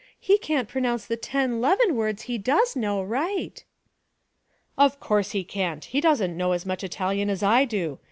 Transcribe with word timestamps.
He 0.19 0.39
can't 0.39 0.67
pronounce 0.67 1.05
the 1.05 1.15
ten 1.15 1.61
'leven 1.61 1.95
words 1.95 2.23
he 2.23 2.39
does 2.39 2.75
know 2.75 3.03
right.' 3.03 3.63
'Of 4.75 4.99
course 4.99 5.29
he 5.29 5.43
can't; 5.43 5.85
he 5.85 6.01
doesn't 6.01 6.35
know 6.35 6.53
as 6.53 6.65
much 6.65 6.83
Italian 6.83 7.29
as 7.29 7.43
I 7.43 7.65
do. 7.65 7.99